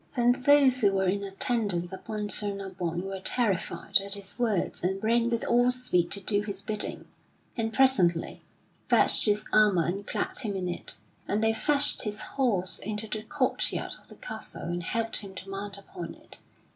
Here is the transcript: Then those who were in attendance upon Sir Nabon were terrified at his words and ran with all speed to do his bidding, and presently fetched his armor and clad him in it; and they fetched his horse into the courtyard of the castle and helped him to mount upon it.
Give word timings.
Then 0.15 0.31
those 0.47 0.81
who 0.81 0.93
were 0.93 1.07
in 1.07 1.23
attendance 1.23 1.93
upon 1.93 2.29
Sir 2.29 2.55
Nabon 2.55 3.03
were 3.03 3.19
terrified 3.19 3.99
at 3.99 4.15
his 4.15 4.39
words 4.39 4.83
and 4.83 5.03
ran 5.03 5.29
with 5.29 5.43
all 5.43 5.69
speed 5.69 6.09
to 6.09 6.19
do 6.19 6.41
his 6.41 6.63
bidding, 6.63 7.05
and 7.55 7.71
presently 7.71 8.41
fetched 8.89 9.25
his 9.25 9.45
armor 9.53 9.85
and 9.85 10.07
clad 10.07 10.39
him 10.39 10.55
in 10.55 10.67
it; 10.67 10.97
and 11.27 11.43
they 11.43 11.53
fetched 11.53 12.01
his 12.01 12.19
horse 12.19 12.79
into 12.79 13.07
the 13.07 13.21
courtyard 13.21 13.93
of 14.01 14.07
the 14.07 14.15
castle 14.15 14.63
and 14.63 14.81
helped 14.81 15.17
him 15.17 15.35
to 15.35 15.47
mount 15.51 15.77
upon 15.77 16.15
it. 16.15 16.41